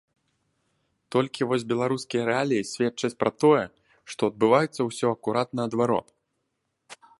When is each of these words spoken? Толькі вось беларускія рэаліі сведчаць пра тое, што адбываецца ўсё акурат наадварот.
Толькі 1.15 1.47
вось 1.51 1.65
беларускія 1.73 2.23
рэаліі 2.29 2.65
сведчаць 2.71 3.13
пра 3.21 3.31
тое, 3.43 3.61
што 4.13 4.21
адбываецца 4.33 4.81
ўсё 4.87 5.07
акурат 5.19 5.49
наадварот. 5.61 6.07